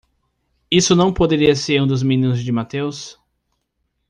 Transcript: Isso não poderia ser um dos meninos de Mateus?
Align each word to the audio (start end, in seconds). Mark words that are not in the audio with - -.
Isso 0.71 0.95
não 0.95 1.13
poderia 1.13 1.55
ser 1.55 1.79
um 1.79 1.85
dos 1.85 2.01
meninos 2.01 2.43
de 2.43 2.51
Mateus? 2.51 3.19